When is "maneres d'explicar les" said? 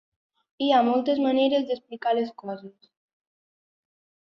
1.25-2.33